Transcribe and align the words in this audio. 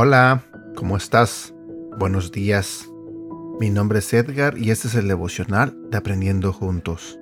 Hola, 0.00 0.44
¿cómo 0.76 0.96
estás? 0.96 1.52
Buenos 1.98 2.30
días. 2.30 2.88
Mi 3.58 3.68
nombre 3.68 3.98
es 3.98 4.14
Edgar 4.14 4.56
y 4.56 4.70
este 4.70 4.86
es 4.86 4.94
el 4.94 5.08
devocional 5.08 5.76
de 5.90 5.96
Aprendiendo 5.96 6.52
Juntos. 6.52 7.18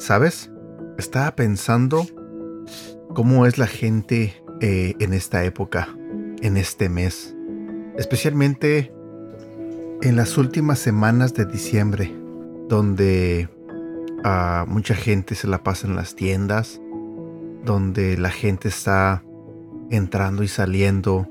¿Sabes? 0.00 0.50
Estaba 0.98 1.36
pensando 1.36 2.04
cómo 3.14 3.46
es 3.46 3.58
la 3.58 3.68
gente 3.68 4.34
eh, 4.60 4.94
en 4.98 5.12
esta 5.12 5.44
época, 5.44 5.96
en 6.42 6.56
este 6.56 6.88
mes, 6.88 7.34
especialmente 7.96 8.92
en 10.02 10.16
las 10.16 10.36
últimas 10.38 10.78
semanas 10.78 11.34
de 11.34 11.46
diciembre, 11.46 12.14
donde 12.68 13.48
ah, 14.24 14.64
mucha 14.68 14.94
gente 14.94 15.34
se 15.34 15.48
la 15.48 15.62
pasa 15.62 15.86
en 15.86 15.96
las 15.96 16.14
tiendas, 16.14 16.80
donde 17.64 18.16
la 18.18 18.30
gente 18.30 18.68
está 18.68 19.24
entrando 19.90 20.42
y 20.42 20.48
saliendo 20.48 21.28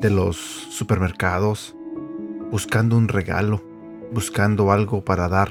de 0.00 0.10
los 0.10 0.36
supermercados 0.36 1.76
buscando 2.50 2.96
un 2.96 3.08
regalo, 3.08 3.62
buscando 4.12 4.70
algo 4.70 5.04
para 5.04 5.28
dar 5.28 5.50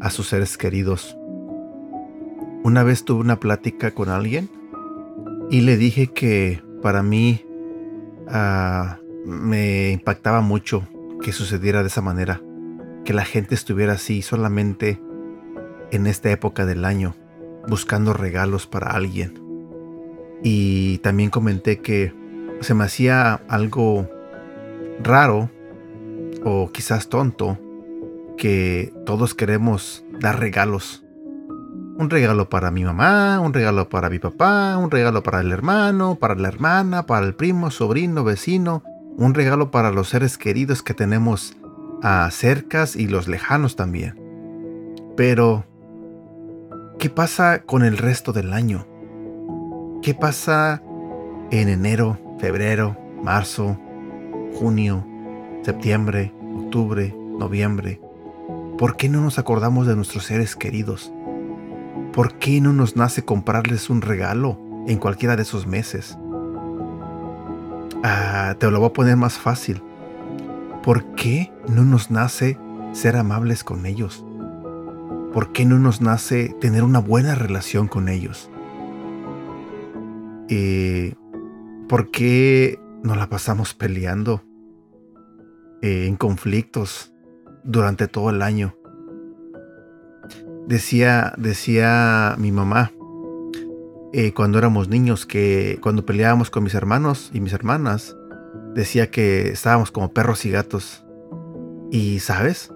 a 0.00 0.08
sus 0.08 0.28
seres 0.28 0.56
queridos. 0.56 1.18
Una 2.62 2.82
vez 2.82 3.04
tuve 3.04 3.20
una 3.20 3.40
plática 3.40 3.90
con 3.90 4.08
alguien 4.08 4.48
y 5.50 5.60
le 5.62 5.76
dije 5.76 6.06
que 6.06 6.62
para 6.82 7.02
mí 7.02 7.44
ah, 8.30 8.98
me 9.24 9.90
impactaba 9.90 10.40
mucho 10.40 10.86
que 11.22 11.32
sucediera 11.32 11.82
de 11.82 11.88
esa 11.88 12.02
manera, 12.02 12.40
que 13.04 13.12
la 13.12 13.24
gente 13.24 13.54
estuviera 13.54 13.94
así 13.94 14.22
solamente 14.22 15.00
en 15.90 16.06
esta 16.06 16.30
época 16.30 16.66
del 16.66 16.84
año, 16.84 17.14
buscando 17.68 18.12
regalos 18.12 18.66
para 18.66 18.90
alguien. 18.90 19.40
Y 20.42 20.98
también 20.98 21.30
comenté 21.30 21.80
que 21.80 22.14
se 22.60 22.74
me 22.74 22.84
hacía 22.84 23.34
algo 23.48 24.08
raro 25.02 25.50
o 26.44 26.70
quizás 26.72 27.08
tonto 27.08 27.58
que 28.36 28.92
todos 29.04 29.34
queremos 29.34 30.04
dar 30.20 30.38
regalos. 30.38 31.04
Un 31.98 32.08
regalo 32.10 32.48
para 32.48 32.70
mi 32.70 32.84
mamá, 32.84 33.40
un 33.40 33.52
regalo 33.52 33.88
para 33.88 34.08
mi 34.08 34.18
papá, 34.18 34.78
un 34.78 34.90
regalo 34.90 35.22
para 35.22 35.40
el 35.40 35.52
hermano, 35.52 36.14
para 36.14 36.34
la 36.36 36.48
hermana, 36.48 37.04
para 37.06 37.26
el 37.26 37.34
primo, 37.34 37.70
sobrino, 37.70 38.24
vecino, 38.24 38.82
un 39.16 39.34
regalo 39.34 39.70
para 39.70 39.90
los 39.90 40.08
seres 40.08 40.38
queridos 40.38 40.82
que 40.82 40.94
tenemos 40.94 41.56
a 42.02 42.30
cercas 42.30 42.94
y 42.94 43.08
los 43.08 43.28
lejanos 43.28 43.76
también. 43.76 44.18
Pero, 45.16 45.66
¿qué 46.98 47.10
pasa 47.10 47.62
con 47.62 47.84
el 47.84 47.98
resto 47.98 48.32
del 48.32 48.52
año? 48.52 48.86
¿Qué 50.00 50.14
pasa 50.14 50.80
en 51.50 51.68
enero, 51.68 52.18
febrero, 52.38 52.96
marzo, 53.22 53.78
junio, 54.54 55.04
septiembre, 55.62 56.32
octubre, 56.56 57.14
noviembre. 57.38 58.00
¿Por 58.76 58.96
qué 58.96 59.08
no 59.08 59.20
nos 59.20 59.38
acordamos 59.38 59.86
de 59.86 59.96
nuestros 59.96 60.24
seres 60.24 60.56
queridos? 60.56 61.12
¿Por 62.12 62.38
qué 62.38 62.60
no 62.60 62.72
nos 62.72 62.96
nace 62.96 63.24
comprarles 63.24 63.90
un 63.90 64.02
regalo 64.02 64.58
en 64.86 64.98
cualquiera 64.98 65.36
de 65.36 65.42
esos 65.42 65.66
meses? 65.66 66.18
Ah, 68.02 68.56
te 68.58 68.70
lo 68.70 68.78
voy 68.78 68.88
a 68.88 68.92
poner 68.92 69.16
más 69.16 69.38
fácil. 69.38 69.82
¿Por 70.82 71.04
qué 71.14 71.52
no 71.68 71.84
nos 71.84 72.10
nace 72.10 72.58
ser 72.92 73.16
amables 73.16 73.64
con 73.64 73.86
ellos? 73.86 74.24
¿Por 75.32 75.52
qué 75.52 75.64
no 75.64 75.78
nos 75.78 76.00
nace 76.00 76.54
tener 76.60 76.82
una 76.82 77.00
buena 77.00 77.34
relación 77.34 77.86
con 77.88 78.08
ellos? 78.08 78.50
Eh, 80.48 81.14
¿Por 81.88 82.10
qué 82.10 82.80
nos 83.02 83.16
la 83.16 83.28
pasamos 83.28 83.74
peleando 83.74 84.42
eh, 85.82 86.06
en 86.06 86.16
conflictos 86.16 87.12
durante 87.64 88.08
todo 88.08 88.30
el 88.30 88.42
año? 88.42 88.77
Decía, 90.68 91.32
decía 91.38 92.36
mi 92.38 92.52
mamá 92.52 92.92
eh, 94.12 94.32
cuando 94.32 94.58
éramos 94.58 94.88
niños 94.88 95.26
que 95.26 95.78
cuando 95.82 96.06
peleábamos 96.06 96.50
con 96.50 96.64
mis 96.64 96.74
hermanos 96.74 97.30
y 97.34 97.40
mis 97.40 97.52
hermanas, 97.52 98.16
decía 98.74 99.10
que 99.10 99.48
estábamos 99.48 99.90
como 99.90 100.12
perros 100.12 100.46
y 100.46 100.50
gatos. 100.50 101.04
Y 101.90 102.20
sabes, 102.20 102.72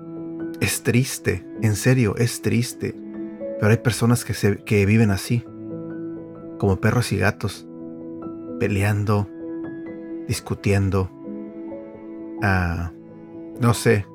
es 0.60 0.82
triste, 0.82 1.47
en 1.62 1.76
serio, 1.76 2.14
es 2.16 2.42
triste. 2.42 2.94
Pero 3.58 3.70
hay 3.70 3.78
personas 3.78 4.24
que, 4.24 4.34
se, 4.34 4.59
que 4.59 4.84
viven 4.84 5.10
así, 5.10 5.44
como 6.59 6.80
perros 6.80 7.12
y 7.12 7.19
gatos 7.19 7.66
peleando, 8.60 9.28
discutiendo, 10.28 11.10
ah, 12.42 12.92
no 13.60 13.74
sé, 13.74 14.06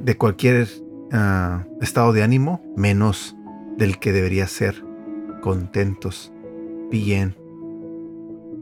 de 0.00 0.16
cualquier 0.16 0.68
ah, 1.12 1.64
estado 1.80 2.12
de 2.12 2.22
ánimo, 2.22 2.62
menos 2.76 3.36
del 3.76 3.98
que 3.98 4.12
debería 4.12 4.46
ser, 4.46 4.84
contentos, 5.40 6.32
bien, 6.90 7.36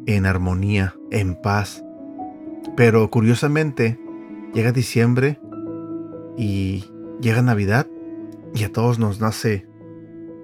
en 0.06 0.26
armonía, 0.26 0.94
en 1.10 1.34
paz. 1.34 1.84
Pero 2.76 3.10
curiosamente, 3.10 3.98
llega 4.52 4.72
diciembre 4.72 5.38
y 6.36 6.84
llega 7.20 7.42
Navidad 7.42 7.86
y 8.54 8.64
a 8.64 8.72
todos 8.72 8.98
nos 8.98 9.20
nace 9.20 9.66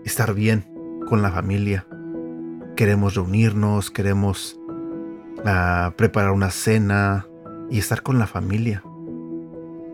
estar 0.04 0.34
bien 0.34 0.64
con 1.06 1.22
la 1.22 1.30
familia, 1.30 1.86
queremos 2.76 3.14
reunirnos, 3.14 3.90
queremos 3.90 4.58
ah, 5.44 5.92
preparar 5.96 6.32
una 6.32 6.50
cena 6.50 7.26
y 7.68 7.78
estar 7.78 8.02
con 8.02 8.18
la 8.18 8.26
familia. 8.26 8.82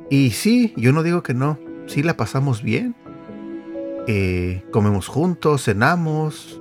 Y 0.08 0.30
sí, 0.30 0.72
yo 0.76 0.92
no 0.92 1.02
digo 1.02 1.22
que 1.22 1.34
no, 1.34 1.58
sí 1.86 2.02
la 2.02 2.16
pasamos 2.16 2.62
bien. 2.62 2.94
Eh, 4.06 4.62
comemos 4.70 5.08
juntos, 5.08 5.64
cenamos, 5.64 6.60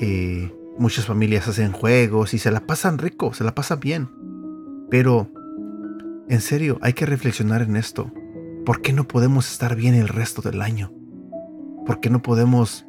eh, 0.00 0.52
muchas 0.78 1.06
familias 1.06 1.46
hacen 1.46 1.72
juegos 1.72 2.34
y 2.34 2.38
se 2.38 2.50
la 2.50 2.66
pasan 2.66 2.98
rico, 2.98 3.34
se 3.34 3.44
la 3.44 3.54
pasan 3.54 3.80
bien. 3.80 4.08
Pero, 4.90 5.30
en 6.28 6.40
serio, 6.40 6.78
hay 6.82 6.92
que 6.92 7.06
reflexionar 7.06 7.62
en 7.62 7.76
esto. 7.76 8.12
¿Por 8.64 8.82
qué 8.82 8.92
no 8.92 9.06
podemos 9.06 9.50
estar 9.50 9.76
bien 9.76 9.94
el 9.94 10.08
resto 10.08 10.42
del 10.42 10.60
año? 10.60 10.92
¿Por 11.86 12.00
qué 12.00 12.10
no 12.10 12.20
podemos 12.20 12.84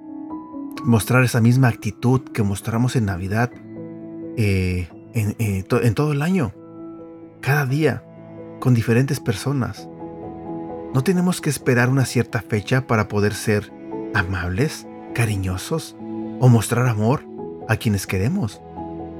mostrar 0.83 1.23
esa 1.23 1.41
misma 1.41 1.67
actitud 1.67 2.21
que 2.21 2.43
mostramos 2.43 2.95
en 2.95 3.05
Navidad 3.05 3.51
eh, 4.37 4.87
en, 5.13 5.35
en 5.39 5.93
todo 5.95 6.11
el 6.11 6.21
año, 6.21 6.53
cada 7.41 7.65
día, 7.65 8.03
con 8.59 8.73
diferentes 8.73 9.19
personas. 9.19 9.89
No 10.93 11.03
tenemos 11.03 11.41
que 11.41 11.49
esperar 11.49 11.89
una 11.89 12.05
cierta 12.05 12.41
fecha 12.41 12.87
para 12.87 13.07
poder 13.07 13.33
ser 13.33 13.71
amables, 14.13 14.87
cariñosos 15.13 15.95
o 16.39 16.47
mostrar 16.47 16.87
amor 16.87 17.23
a 17.67 17.75
quienes 17.77 18.07
queremos. 18.07 18.61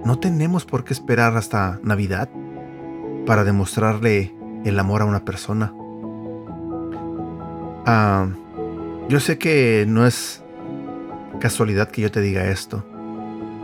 No 0.06 0.20
tenemos 0.20 0.66
por 0.66 0.84
qué 0.84 0.94
esperar 0.94 1.36
hasta 1.36 1.80
Navidad 1.84 2.30
para 3.26 3.44
demostrarle 3.44 4.34
el 4.64 4.80
amor 4.80 5.02
a 5.02 5.06
una 5.06 5.26
persona. 5.26 5.74
Ah, 7.86 8.28
yo 9.10 9.20
sé 9.20 9.38
que 9.38 9.86
no 9.88 10.06
es 10.06 10.44
casualidad 11.40 11.90
que 11.90 12.02
yo 12.02 12.12
te 12.12 12.22
diga 12.22 12.48
esto. 12.48 12.86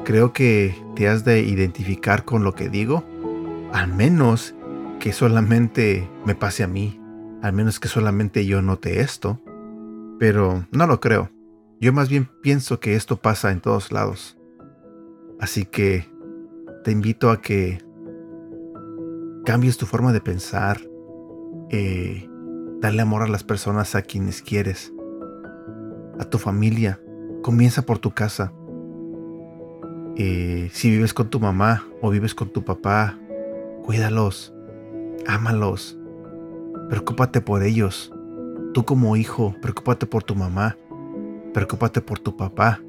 Creo 0.03 0.33
que 0.33 0.75
te 0.95 1.07
has 1.07 1.23
de 1.23 1.41
identificar 1.41 2.25
con 2.25 2.43
lo 2.43 2.53
que 2.53 2.69
digo, 2.69 3.03
al 3.71 3.93
menos 3.93 4.53
que 4.99 5.13
solamente 5.13 6.09
me 6.25 6.35
pase 6.35 6.63
a 6.63 6.67
mí, 6.67 6.99
al 7.43 7.53
menos 7.53 7.79
que 7.79 7.87
solamente 7.87 8.47
yo 8.47 8.63
note 8.63 9.01
esto. 9.01 9.39
Pero 10.17 10.65
no 10.71 10.87
lo 10.87 10.99
creo. 10.99 11.29
Yo 11.79 11.93
más 11.93 12.09
bien 12.09 12.27
pienso 12.41 12.79
que 12.79 12.95
esto 12.95 13.17
pasa 13.17 13.51
en 13.51 13.61
todos 13.61 13.91
lados. 13.91 14.35
Así 15.39 15.65
que 15.65 16.09
te 16.83 16.91
invito 16.91 17.29
a 17.29 17.39
que 17.39 17.83
cambies 19.45 19.77
tu 19.77 19.85
forma 19.85 20.11
de 20.11 20.21
pensar, 20.21 20.81
eh, 21.69 22.27
darle 22.81 23.03
amor 23.03 23.21
a 23.21 23.27
las 23.27 23.43
personas 23.43 23.93
a 23.93 24.01
quienes 24.01 24.41
quieres, 24.41 24.91
a 26.19 26.25
tu 26.25 26.39
familia, 26.39 26.99
Comienza 27.43 27.81
por 27.81 27.99
tu 27.99 28.11
casa. 28.11 28.53
Eh, 30.15 30.69
si 30.71 30.89
vives 30.89 31.13
con 31.13 31.29
tu 31.29 31.41
mamá 31.41 31.83
o 32.01 32.09
vives 32.09 32.33
con 32.33 32.47
tu 32.53 32.63
papá, 32.63 33.19
cuídalos, 33.83 34.53
ámalos, 35.27 35.99
preocúpate 36.89 37.41
por 37.41 37.63
ellos. 37.63 38.13
Tú 38.73 38.85
como 38.85 39.15
hijo, 39.15 39.55
preocúpate 39.61 40.05
por 40.05 40.23
tu 40.23 40.35
mamá, 40.35 40.77
preocúpate 41.53 42.01
por 42.01 42.19
tu 42.19 42.35
papá. 42.35 42.81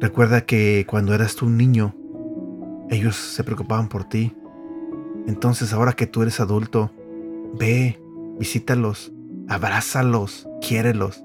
Recuerda 0.00 0.44
que 0.44 0.84
cuando 0.88 1.14
eras 1.14 1.36
tú 1.36 1.46
un 1.46 1.56
niño, 1.56 1.94
Ellos 2.90 3.16
se 3.16 3.42
preocupaban 3.42 3.88
por 3.88 4.04
ti. 4.04 4.34
Entonces 5.26 5.72
ahora 5.72 5.94
que 5.94 6.06
tú 6.06 6.20
eres 6.20 6.40
adulto, 6.40 6.90
ve, 7.58 7.98
visítalos, 8.38 9.12
abrázalos, 9.48 10.46
quiérelos. 10.60 11.24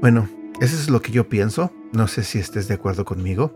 Bueno, 0.00 0.28
eso 0.60 0.76
es 0.76 0.88
lo 0.88 1.02
que 1.02 1.12
yo 1.12 1.28
pienso. 1.28 1.72
No 1.92 2.06
sé 2.06 2.22
si 2.22 2.38
estés 2.38 2.68
de 2.68 2.74
acuerdo 2.74 3.04
conmigo. 3.04 3.52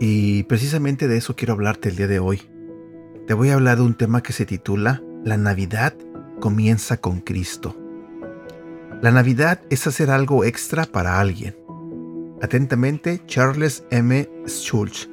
Y 0.00 0.44
precisamente 0.44 1.08
de 1.08 1.18
eso 1.18 1.36
quiero 1.36 1.52
hablarte 1.52 1.88
el 1.90 1.96
día 1.96 2.06
de 2.06 2.18
hoy. 2.18 2.42
Te 3.26 3.34
voy 3.34 3.50
a 3.50 3.54
hablar 3.54 3.78
de 3.78 3.84
un 3.84 3.94
tema 3.94 4.22
que 4.22 4.32
se 4.32 4.46
titula 4.46 5.02
La 5.26 5.36
Navidad 5.36 5.92
comienza 6.38 6.98
con 6.98 7.18
Cristo. 7.18 7.74
La 9.02 9.10
Navidad 9.10 9.60
es 9.70 9.84
hacer 9.88 10.08
algo 10.08 10.44
extra 10.44 10.84
para 10.84 11.18
alguien. 11.18 11.56
Atentamente, 12.40 13.20
Charles 13.26 13.82
M. 13.90 14.30
Schulz. 14.46 15.10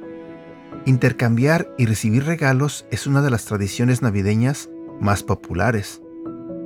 Intercambiar 0.84 1.68
y 1.78 1.86
recibir 1.86 2.26
regalos 2.26 2.86
es 2.92 3.08
una 3.08 3.22
de 3.22 3.30
las 3.30 3.46
tradiciones 3.46 4.02
navideñas 4.02 4.70
más 5.00 5.24
populares. 5.24 6.00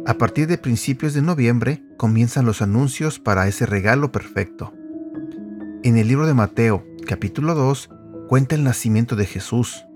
A 0.07 0.19
partir 0.19 0.47
de 0.47 0.59
principios 0.59 1.15
de 1.15 1.23
noviembre 1.23 1.83
comienzan 1.97 2.45
los 2.45 2.61
anuncios 2.61 3.19
para 3.19 3.49
ese 3.49 3.65
regalo 3.65 4.13
perfecto. 4.13 4.75
En 5.85 5.97
el 5.97 6.07
libro 6.07 6.27
de 6.27 6.35
Mateo, 6.35 6.85
capítulo 7.07 7.55
2, 7.55 7.89
cuenta 8.29 8.57
el 8.57 8.63
nacimiento 8.63 9.17
de 9.17 9.25
Jesús. 9.25 9.87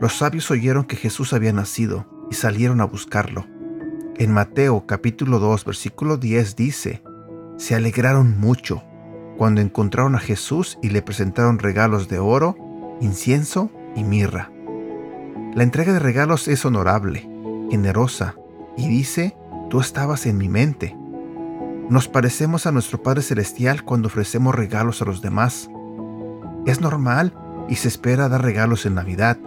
Los 0.00 0.12
sabios 0.18 0.48
oyeron 0.52 0.84
que 0.84 0.94
Jesús 0.94 1.32
había 1.32 1.52
nacido 1.52 2.13
salieron 2.34 2.80
a 2.80 2.84
buscarlo. 2.84 3.46
En 4.16 4.32
Mateo 4.32 4.86
capítulo 4.86 5.38
2 5.38 5.64
versículo 5.64 6.16
10 6.16 6.56
dice, 6.56 7.02
se 7.56 7.74
alegraron 7.74 8.38
mucho 8.38 8.82
cuando 9.36 9.60
encontraron 9.60 10.14
a 10.14 10.20
Jesús 10.20 10.78
y 10.82 10.90
le 10.90 11.02
presentaron 11.02 11.58
regalos 11.58 12.08
de 12.08 12.18
oro, 12.18 12.56
incienso 13.00 13.70
y 13.96 14.04
mirra. 14.04 14.50
La 15.54 15.62
entrega 15.62 15.92
de 15.92 15.98
regalos 15.98 16.48
es 16.48 16.64
honorable, 16.64 17.28
generosa 17.70 18.36
y 18.76 18.88
dice, 18.88 19.36
tú 19.70 19.80
estabas 19.80 20.26
en 20.26 20.36
mi 20.36 20.48
mente. 20.48 20.96
Nos 21.88 22.08
parecemos 22.08 22.66
a 22.66 22.72
nuestro 22.72 23.02
Padre 23.02 23.22
Celestial 23.22 23.84
cuando 23.84 24.08
ofrecemos 24.08 24.54
regalos 24.54 25.02
a 25.02 25.04
los 25.04 25.20
demás. 25.20 25.68
Es 26.66 26.80
normal 26.80 27.34
y 27.68 27.76
se 27.76 27.88
espera 27.88 28.28
dar 28.28 28.42
regalos 28.42 28.86
en 28.86 28.94
Navidad, 28.94 29.38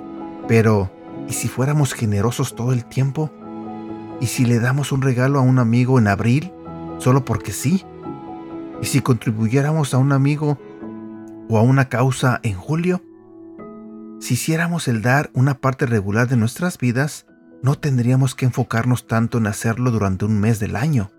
pero 0.47 0.91
¿y 1.27 1.33
si 1.33 1.47
fuéramos 1.47 1.93
generosos 1.93 2.55
todo 2.55 2.73
el 2.73 2.85
tiempo? 2.85 3.31
¿Y 4.19 4.27
si 4.27 4.45
le 4.45 4.59
damos 4.59 4.91
un 4.91 5.01
regalo 5.01 5.39
a 5.39 5.43
un 5.43 5.59
amigo 5.59 5.99
en 5.99 6.07
abril 6.07 6.51
solo 6.97 7.25
porque 7.25 7.51
sí? 7.51 7.85
¿Y 8.81 8.85
si 8.85 9.01
contribuyéramos 9.01 9.93
a 9.93 9.97
un 9.97 10.11
amigo 10.11 10.57
o 11.49 11.57
a 11.57 11.61
una 11.61 11.89
causa 11.89 12.39
en 12.43 12.53
julio? 12.53 13.01
Si 14.19 14.33
hiciéramos 14.33 14.87
el 14.87 15.01
dar 15.01 15.29
una 15.33 15.59
parte 15.59 15.85
regular 15.85 16.27
de 16.27 16.37
nuestras 16.37 16.77
vidas, 16.77 17.27
no 17.61 17.75
tendríamos 17.75 18.35
que 18.35 18.45
enfocarnos 18.45 19.07
tanto 19.07 19.37
en 19.37 19.47
hacerlo 19.47 19.91
durante 19.91 20.25
un 20.25 20.39
mes 20.39 20.59
del 20.59 20.75
año. 20.75 21.11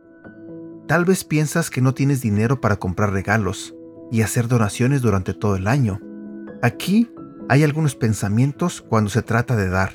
Tal 0.86 1.04
vez 1.04 1.24
piensas 1.24 1.70
que 1.70 1.80
no 1.80 1.94
tienes 1.94 2.20
dinero 2.20 2.60
para 2.60 2.76
comprar 2.76 3.12
regalos 3.12 3.74
y 4.10 4.22
hacer 4.22 4.48
donaciones 4.48 5.02
durante 5.02 5.34
todo 5.34 5.56
el 5.56 5.66
año. 5.66 6.00
Aquí 6.62 7.08
hay 7.48 7.64
algunos 7.64 7.94
pensamientos 7.94 8.82
cuando 8.82 9.08
se 9.08 9.22
trata 9.22 9.56
de 9.56 9.70
dar. 9.70 9.92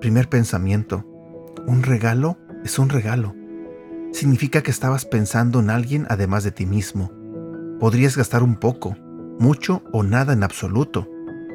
Primer 0.00 0.28
pensamiento. 0.28 1.06
Un 1.66 1.84
regalo 1.84 2.38
es 2.64 2.78
un 2.78 2.88
regalo. 2.88 3.34
Significa 4.12 4.62
que 4.62 4.72
estabas 4.72 5.04
pensando 5.04 5.60
en 5.60 5.70
alguien 5.70 6.06
además 6.08 6.42
de 6.42 6.50
ti 6.50 6.66
mismo. 6.66 7.12
Podrías 7.78 8.16
gastar 8.16 8.42
un 8.42 8.56
poco, 8.56 8.96
mucho 9.38 9.82
o 9.92 10.02
nada 10.02 10.32
en 10.32 10.42
absoluto. 10.42 11.08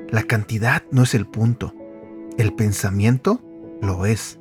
La 0.09 0.23
cantidad 0.23 0.83
no 0.91 1.03
es 1.03 1.13
el 1.13 1.27
punto. 1.27 1.73
El 2.37 2.53
pensamiento 2.53 3.41
lo 3.81 4.05
es. 4.05 4.39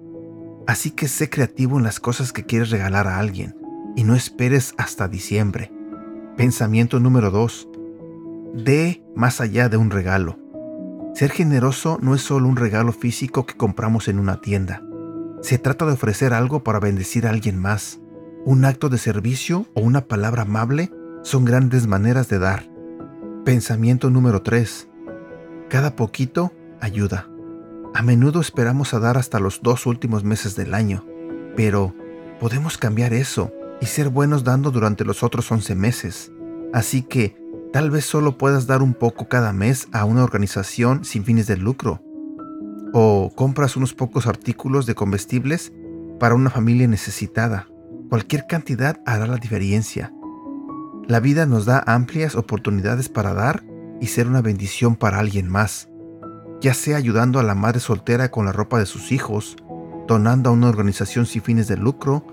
Así 0.68 0.92
que 0.92 1.08
sé 1.08 1.30
creativo 1.30 1.78
en 1.78 1.84
las 1.84 1.98
cosas 1.98 2.32
que 2.32 2.44
quieres 2.44 2.70
regalar 2.70 3.08
a 3.08 3.18
alguien 3.18 3.56
y 3.96 4.04
no 4.04 4.14
esperes 4.14 4.74
hasta 4.76 5.08
diciembre. 5.08 5.72
Pensamiento 6.36 7.00
número 7.00 7.32
2. 7.32 7.67
Dé 8.54 9.04
más 9.14 9.40
allá 9.40 9.68
de 9.68 9.76
un 9.76 9.90
regalo. 9.90 10.38
Ser 11.14 11.30
generoso 11.30 11.98
no 12.00 12.14
es 12.14 12.22
solo 12.22 12.48
un 12.48 12.56
regalo 12.56 12.92
físico 12.92 13.46
que 13.46 13.56
compramos 13.56 14.08
en 14.08 14.18
una 14.18 14.40
tienda. 14.40 14.82
Se 15.42 15.58
trata 15.58 15.86
de 15.86 15.92
ofrecer 15.92 16.32
algo 16.32 16.62
para 16.64 16.80
bendecir 16.80 17.26
a 17.26 17.30
alguien 17.30 17.58
más. 17.58 18.00
Un 18.44 18.64
acto 18.64 18.88
de 18.88 18.98
servicio 18.98 19.66
o 19.74 19.80
una 19.80 20.06
palabra 20.06 20.42
amable 20.42 20.90
son 21.22 21.44
grandes 21.44 21.86
maneras 21.86 22.28
de 22.28 22.38
dar. 22.38 22.68
Pensamiento 23.44 24.10
número 24.10 24.42
3. 24.42 24.88
Cada 25.68 25.96
poquito 25.96 26.52
ayuda. 26.80 27.28
A 27.94 28.02
menudo 28.02 28.40
esperamos 28.40 28.94
a 28.94 28.98
dar 28.98 29.18
hasta 29.18 29.40
los 29.40 29.60
dos 29.62 29.86
últimos 29.86 30.24
meses 30.24 30.56
del 30.56 30.74
año, 30.74 31.04
pero 31.56 31.94
podemos 32.40 32.78
cambiar 32.78 33.12
eso 33.12 33.52
y 33.80 33.86
ser 33.86 34.08
buenos 34.08 34.44
dando 34.44 34.70
durante 34.70 35.04
los 35.04 35.22
otros 35.22 35.50
11 35.50 35.74
meses. 35.74 36.32
Así 36.72 37.02
que 37.02 37.36
tal 37.72 37.90
vez 37.90 38.04
solo 38.04 38.38
puedas 38.38 38.66
dar 38.66 38.82
un 38.82 38.94
poco 38.94 39.28
cada 39.28 39.52
mes 39.52 39.88
a 39.92 40.04
una 40.04 40.24
organización 40.24 41.04
sin 41.04 41.24
fines 41.24 41.46
de 41.46 41.56
lucro 41.56 42.02
o 42.92 43.30
compras 43.34 43.76
unos 43.76 43.94
pocos 43.94 44.26
artículos 44.26 44.86
de 44.86 44.94
comestibles 44.94 45.72
para 46.18 46.34
una 46.34 46.50
familia 46.50 46.88
necesitada. 46.88 47.68
Cualquier 48.08 48.46
cantidad 48.46 49.00
hará 49.04 49.26
la 49.26 49.36
diferencia. 49.36 50.12
La 51.06 51.20
vida 51.20 51.46
nos 51.46 51.66
da 51.66 51.82
amplias 51.86 52.34
oportunidades 52.34 53.08
para 53.08 53.34
dar 53.34 53.62
y 54.00 54.06
ser 54.06 54.26
una 54.26 54.42
bendición 54.42 54.96
para 54.96 55.18
alguien 55.18 55.48
más, 55.48 55.88
ya 56.60 56.74
sea 56.74 56.96
ayudando 56.96 57.38
a 57.38 57.42
la 57.42 57.54
madre 57.54 57.80
soltera 57.80 58.30
con 58.30 58.46
la 58.46 58.52
ropa 58.52 58.78
de 58.78 58.86
sus 58.86 59.12
hijos, 59.12 59.56
donando 60.06 60.50
a 60.50 60.52
una 60.52 60.68
organización 60.68 61.26
sin 61.26 61.42
fines 61.42 61.68
de 61.68 61.76
lucro 61.76 62.24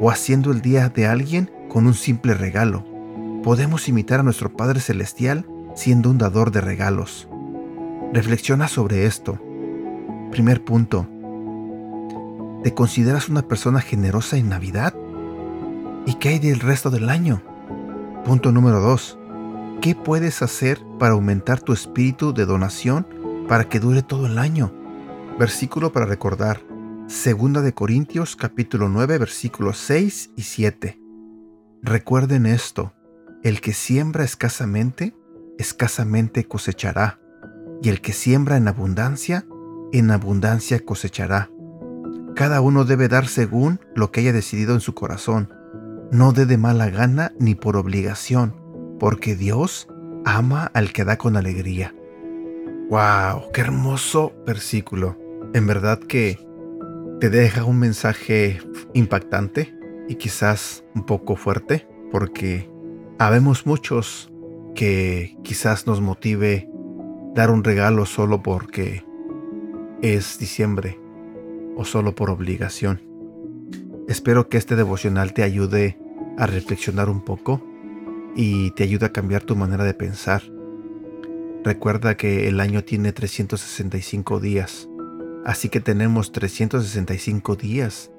o 0.00 0.10
haciendo 0.10 0.50
el 0.52 0.60
día 0.60 0.88
de 0.88 1.06
alguien 1.06 1.50
con 1.68 1.86
un 1.86 1.94
simple 1.94 2.34
regalo. 2.34 2.91
Podemos 3.42 3.88
imitar 3.88 4.20
a 4.20 4.22
nuestro 4.22 4.52
Padre 4.52 4.80
Celestial 4.80 5.46
siendo 5.74 6.10
un 6.10 6.18
dador 6.18 6.50
de 6.50 6.60
regalos. 6.60 7.28
Reflexiona 8.12 8.68
sobre 8.68 9.06
esto 9.06 9.38
Primer 10.32 10.64
punto. 10.64 11.06
¿Te 12.64 12.72
consideras 12.72 13.28
una 13.28 13.42
persona 13.42 13.82
generosa 13.82 14.38
en 14.38 14.48
Navidad? 14.48 14.94
¿Y 16.06 16.14
qué 16.14 16.30
hay 16.30 16.38
del 16.38 16.60
resto 16.60 16.88
del 16.90 17.10
año? 17.10 17.42
Punto 18.24 18.50
número 18.50 18.80
2. 18.80 19.18
¿Qué 19.82 19.94
puedes 19.94 20.40
hacer 20.40 20.80
para 20.98 21.12
aumentar 21.12 21.60
tu 21.60 21.74
espíritu 21.74 22.32
de 22.32 22.46
donación 22.46 23.06
para 23.46 23.68
que 23.68 23.78
dure 23.78 24.00
todo 24.00 24.26
el 24.26 24.38
año? 24.38 24.72
Versículo 25.38 25.92
para 25.92 26.06
recordar. 26.06 26.62
Segunda 27.08 27.60
de 27.60 27.74
Corintios 27.74 28.34
capítulo 28.34 28.88
9 28.88 29.18
versículos 29.18 29.76
6 29.76 30.30
y 30.34 30.42
7. 30.44 30.98
Recuerden 31.82 32.46
esto, 32.46 32.94
el 33.42 33.60
que 33.60 33.72
siembra 33.72 34.24
escasamente, 34.24 35.14
escasamente 35.58 36.44
cosechará, 36.44 37.20
y 37.82 37.88
el 37.88 38.00
que 38.00 38.12
siembra 38.12 38.56
en 38.56 38.68
abundancia, 38.68 39.46
en 39.92 40.10
abundancia 40.10 40.78
cosechará. 40.80 41.50
Cada 42.36 42.60
uno 42.60 42.84
debe 42.84 43.08
dar 43.08 43.26
según 43.26 43.80
lo 43.94 44.10
que 44.10 44.20
haya 44.20 44.32
decidido 44.32 44.74
en 44.74 44.80
su 44.80 44.94
corazón, 44.94 45.52
no 46.12 46.32
dé 46.32 46.46
de 46.46 46.58
mala 46.58 46.88
gana 46.90 47.32
ni 47.38 47.54
por 47.54 47.76
obligación, 47.76 48.54
porque 49.00 49.34
Dios 49.34 49.88
ama 50.24 50.70
al 50.74 50.92
que 50.92 51.04
da 51.04 51.18
con 51.18 51.36
alegría. 51.36 51.94
¡Wow! 52.90 53.50
¡Qué 53.52 53.60
hermoso 53.62 54.32
versículo! 54.46 55.18
En 55.54 55.66
verdad 55.66 55.98
que 55.98 56.38
te 57.18 57.30
deja 57.30 57.64
un 57.64 57.78
mensaje 57.78 58.60
impactante 58.94 59.74
y 60.08 60.16
quizás 60.16 60.84
un 60.94 61.06
poco 61.06 61.36
fuerte, 61.36 61.88
porque 62.10 62.71
habemos 63.26 63.66
muchos 63.66 64.32
que 64.74 65.36
quizás 65.44 65.86
nos 65.86 66.00
motive 66.00 66.68
dar 67.34 67.50
un 67.50 67.62
regalo 67.62 68.04
solo 68.04 68.42
porque 68.42 69.04
es 70.02 70.38
diciembre 70.38 70.98
o 71.76 71.84
solo 71.84 72.16
por 72.16 72.30
obligación. 72.30 73.00
Espero 74.08 74.48
que 74.48 74.58
este 74.58 74.74
devocional 74.74 75.32
te 75.34 75.44
ayude 75.44 75.98
a 76.36 76.46
reflexionar 76.46 77.08
un 77.08 77.20
poco 77.20 77.62
y 78.34 78.72
te 78.72 78.82
ayude 78.82 79.06
a 79.06 79.12
cambiar 79.12 79.44
tu 79.44 79.54
manera 79.54 79.84
de 79.84 79.94
pensar. 79.94 80.42
Recuerda 81.62 82.16
que 82.16 82.48
el 82.48 82.58
año 82.58 82.82
tiene 82.82 83.12
365 83.12 84.40
días, 84.40 84.88
así 85.44 85.68
que 85.68 85.80
tenemos 85.80 86.32
365 86.32 87.54
días 87.54 88.10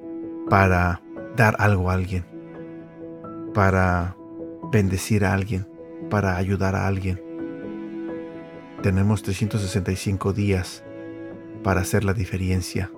para 0.50 1.02
dar 1.36 1.58
algo 1.60 1.90
a 1.90 1.96
alguien, 1.96 2.26
para 3.54 4.16
bendecir 4.74 5.24
a 5.24 5.34
alguien, 5.34 5.66
para 6.10 6.36
ayudar 6.36 6.76
a 6.76 6.86
alguien. 6.86 7.22
Tenemos 8.82 9.24
365 9.24 10.34
días 10.34 10.84
para 11.64 11.80
hacer 11.80 12.04
la 12.04 12.14
diferencia 12.14 12.92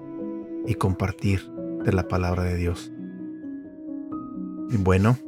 y 0.65 0.73
compartir 0.73 1.47
de 1.83 1.93
la 1.93 2.07
palabra 2.07 2.43
de 2.43 2.55
Dios. 2.55 2.91
Y 4.71 4.77
bueno, 4.77 5.19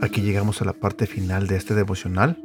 aquí 0.00 0.22
llegamos 0.22 0.62
a 0.62 0.64
la 0.64 0.72
parte 0.72 1.06
final 1.06 1.46
de 1.46 1.56
este 1.56 1.74
devocional. 1.74 2.42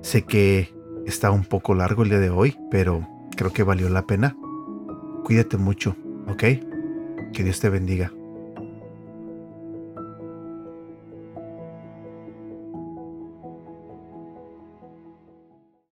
Sé 0.00 0.22
que 0.22 0.78
Está 1.08 1.30
un 1.30 1.44
poco 1.44 1.74
largo 1.74 2.02
el 2.02 2.10
día 2.10 2.18
de 2.18 2.28
hoy, 2.28 2.54
pero 2.70 3.08
creo 3.34 3.50
que 3.50 3.62
valió 3.62 3.88
la 3.88 4.06
pena. 4.06 4.36
Cuídate 5.24 5.56
mucho, 5.56 5.96
¿ok? 6.26 6.42
Que 7.32 7.44
Dios 7.44 7.60
te 7.60 7.70
bendiga. 7.70 8.12